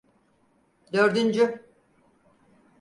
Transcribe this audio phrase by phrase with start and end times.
[0.93, 1.61] Dördüncü.